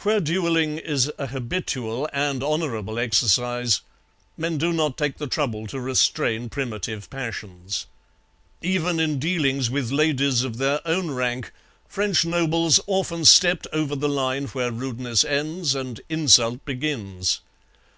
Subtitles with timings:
[0.00, 3.80] Where duelling is a habitual and honourable exercise,
[4.36, 7.86] men do not take the trouble to restrain primitive passions.
[8.60, 11.52] Even in dealings with ladies of their own rank,
[11.88, 17.40] French nobles often stepped over the line where rudeness ends and insult begins.